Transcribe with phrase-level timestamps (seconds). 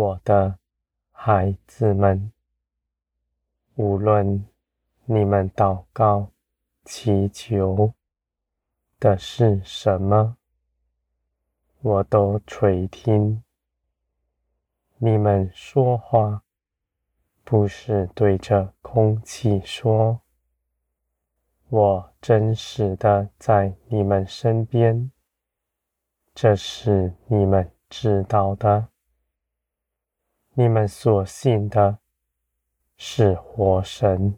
[0.00, 0.58] 我的
[1.12, 2.32] 孩子们，
[3.74, 4.46] 无论
[5.04, 6.30] 你们祷告、
[6.86, 7.92] 祈求
[8.98, 10.38] 的是什么，
[11.82, 13.42] 我都垂听。
[14.96, 16.44] 你们说话，
[17.44, 20.22] 不是对着空气说，
[21.68, 25.12] 我真实的在你们身边，
[26.34, 28.88] 这是你们知道的。
[30.54, 31.98] 你们所信的
[32.96, 34.36] 是活神，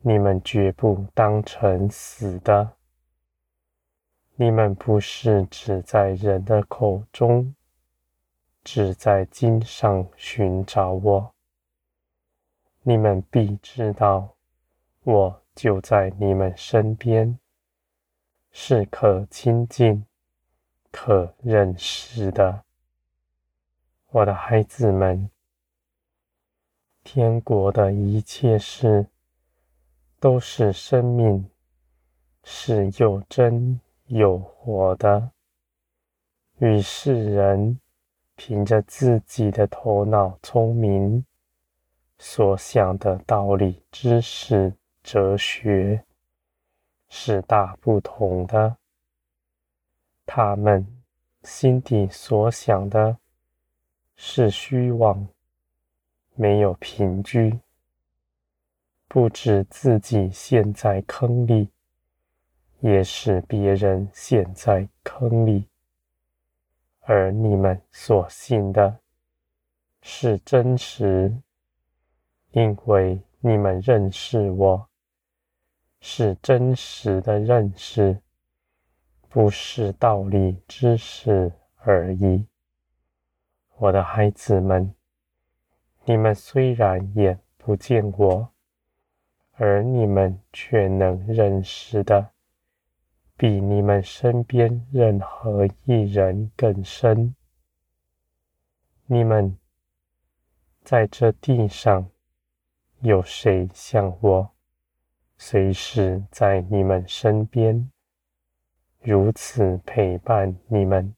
[0.00, 2.72] 你们绝不当成死的。
[4.34, 7.54] 你们不是只在人的口中，
[8.64, 11.32] 只在经上寻找我。
[12.82, 14.34] 你们必知道，
[15.04, 17.38] 我就在你们身边，
[18.50, 20.04] 是可亲近、
[20.90, 22.64] 可认识的。
[24.14, 25.30] 我的孩子们，
[27.02, 29.06] 天国的一切事
[30.20, 31.48] 都是生命，
[32.44, 35.30] 是又真又活的。
[36.58, 37.80] 与世人
[38.36, 41.24] 凭着自己的头脑聪明。
[42.18, 46.04] 所想的道理、知识、哲学
[47.08, 48.76] 是大不同的。
[50.26, 50.86] 他们
[51.42, 53.16] 心底所想的
[54.24, 55.26] 是虚妄，
[56.36, 57.58] 没有凭据，
[59.08, 61.68] 不止自己陷在坑里，
[62.78, 65.68] 也使别人陷在坑里。
[67.00, 69.00] 而你们所信的
[70.02, 71.36] 是真实。
[72.52, 74.88] 因为你们认识我，
[75.98, 78.22] 是真实的认识，
[79.28, 82.46] 不是道理知识而已。
[83.82, 84.94] 我的孩子们，
[86.04, 88.48] 你们虽然眼不见我，
[89.54, 92.30] 而你们却能认识的，
[93.36, 97.34] 比你们身边任何一人更深。
[99.06, 99.58] 你们
[100.84, 102.08] 在这地上。
[103.00, 104.52] 有谁像我，
[105.36, 107.90] 随时在你们身边，
[109.00, 111.12] 如此陪伴你们？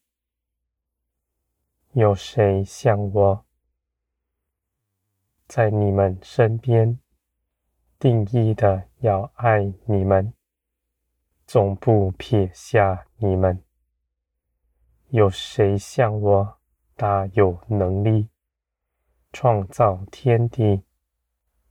[1.94, 3.44] 有谁像我，
[5.46, 6.98] 在你们身边，
[8.00, 10.34] 定义的要爱你们，
[11.46, 13.62] 总不撇下你们？
[15.10, 16.58] 有谁像我，
[16.96, 18.28] 大有能力，
[19.32, 20.82] 创造天地？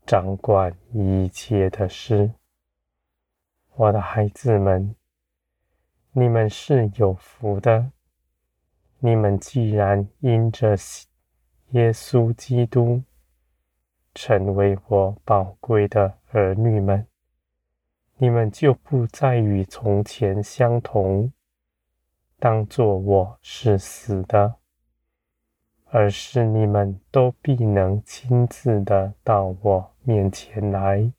[0.06, 2.34] 掌管一切的事，
[3.76, 4.96] 我的孩子们，
[6.14, 7.92] 你们是有福的。
[9.06, 10.78] 你们既然因着
[11.72, 13.04] 耶稣基督
[14.16, 17.06] 成为我宝贵的儿女们，
[18.16, 21.34] 你们就不再与从前相同，
[22.40, 24.56] 当作我是死的。
[25.88, 31.12] 而是你们都必能亲自的到我面前来。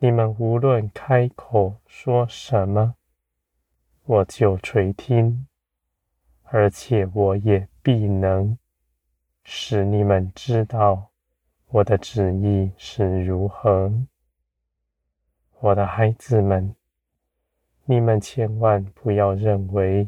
[0.00, 2.94] 你们无论开口说什么，
[4.04, 5.46] 我就垂听，
[6.54, 8.58] 而且我也必能
[9.42, 11.08] 使你们知道
[11.68, 13.90] 我的旨意是如何。
[15.60, 16.76] 我的孩子们，
[17.86, 20.06] 你们千万不要认为。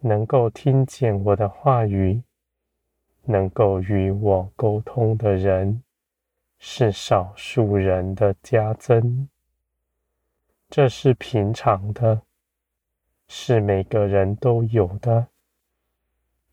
[0.00, 2.22] 能够听见我的话语，
[3.22, 5.82] 能够与我沟通的人，
[6.58, 9.26] 是少数人的加增。
[10.68, 12.20] 这是平常的，
[13.28, 15.28] 是每个人都有的。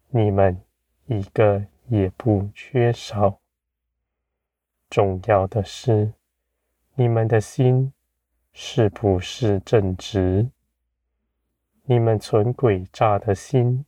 [0.10, 0.62] 你们
[1.06, 3.40] 一个也不缺少。
[4.90, 6.14] 重要的是，
[6.96, 7.94] 你们的心
[8.52, 10.50] 是不是正直？
[11.84, 13.86] 你们存诡诈的心，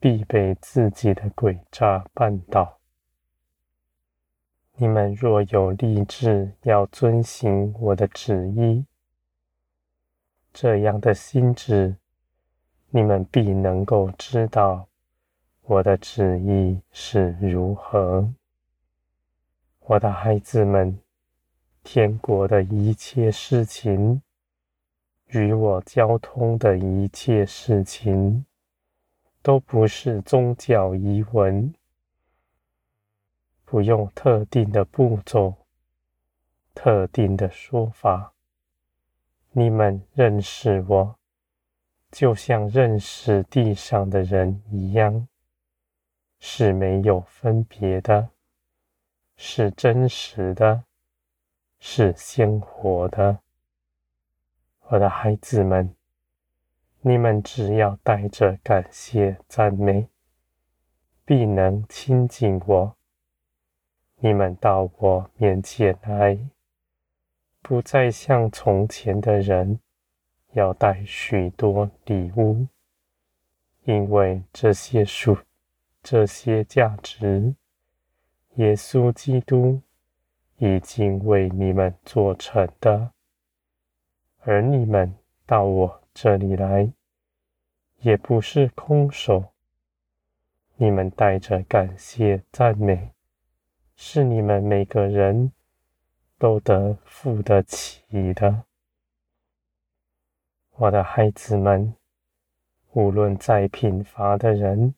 [0.00, 2.78] 必被自己的诡诈绊倒。
[4.76, 8.84] 你们若有立志要遵行我的旨意，
[10.52, 11.96] 这样的心智，
[12.90, 14.86] 你们必能够知道
[15.62, 18.28] 我的旨意是如何。
[19.80, 20.98] 我的孩子们，
[21.82, 24.22] 天国的一切事情。
[25.28, 28.44] 与我交通的一切事情，
[29.40, 31.72] 都不是宗教仪文，
[33.64, 35.54] 不用特定的步骤、
[36.74, 38.34] 特定的说法。
[39.54, 41.18] 你们认识我，
[42.10, 45.28] 就像认识地上的人一样，
[46.40, 48.30] 是没有分别的，
[49.36, 50.84] 是真实的，
[51.78, 53.40] 是鲜活的。
[54.88, 55.94] 我的孩子们，
[57.02, 60.08] 你们只要带着感谢赞美，
[61.26, 62.96] 必能亲近我。
[64.16, 66.38] 你们到我面前来，
[67.62, 69.78] 不再像从前的人，
[70.52, 72.66] 要带许多礼物，
[73.84, 75.38] 因为这些属
[76.02, 77.54] 这些价值，
[78.56, 79.80] 耶稣基督
[80.58, 83.12] 已经为你们做成的。
[84.40, 85.14] 而你们
[85.46, 86.92] 到我这里来，
[88.00, 89.44] 也不是空手。
[90.74, 93.12] 你们带着感谢赞美，
[93.94, 95.52] 是你们每个人
[96.42, 98.02] 都得付得起
[98.34, 98.64] 的。
[100.70, 101.94] 我的孩子们，
[102.94, 104.92] 无论再贫乏的人，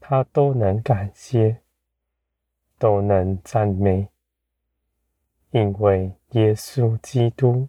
[0.00, 1.62] 他都能感谢，
[2.76, 4.08] 都能赞美，
[5.52, 7.68] 因为耶稣基督。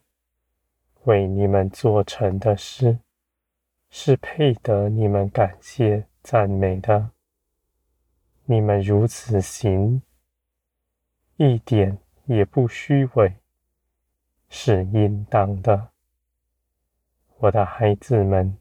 [1.03, 2.97] 为你们做成的事，
[3.91, 7.11] 是配得你们感谢赞美的。
[8.45, 10.01] 你们如此行，
[11.35, 13.35] 一点也不虚伪，
[14.47, 15.89] 是应当的。
[17.39, 18.57] 我的孩子们，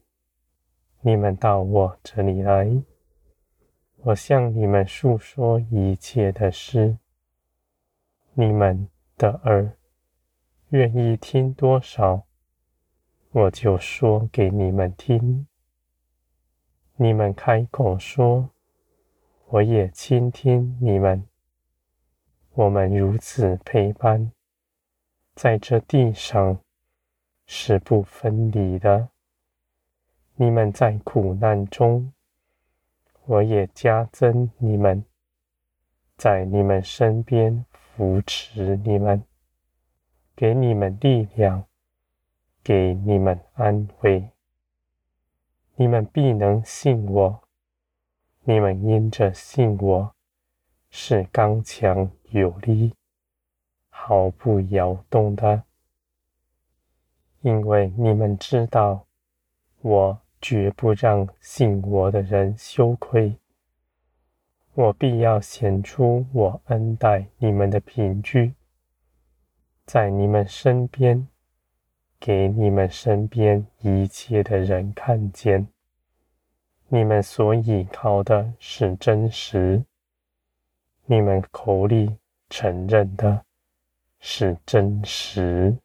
[1.01, 2.83] 你们到我这里来，
[3.97, 6.97] 我向你们述说一切的事。
[8.33, 9.77] 你们的耳
[10.69, 12.25] 愿意听多少？
[13.31, 15.47] 我就说给你们听，
[16.97, 18.49] 你们开口说，
[19.47, 21.25] 我也倾听你们。
[22.55, 24.31] 我们如此陪伴，
[25.33, 26.59] 在这地上
[27.47, 29.09] 是不分离的。
[30.35, 32.13] 你们在苦难中，
[33.25, 35.03] 我也加增你们，
[36.15, 39.23] 在你们身边扶持你们，
[40.35, 41.65] 给你们力量。
[42.63, 44.29] 给你们安慰，
[45.75, 47.43] 你们必能信我。
[48.43, 50.15] 你们因着信我，
[50.89, 52.93] 是刚强有力，
[53.89, 55.63] 毫不摇动的。
[57.41, 59.05] 因为你们知道，
[59.81, 63.37] 我绝不让信我的人羞愧。
[64.73, 68.53] 我必要显出我恩待你们的凭据，
[69.85, 71.27] 在你们身边。
[72.19, 75.67] 给你们身边一切的人看见，
[76.87, 79.83] 你们所依靠的是真实，
[81.05, 82.15] 你们口里
[82.55, 83.43] 承认的
[84.19, 85.75] 是真实。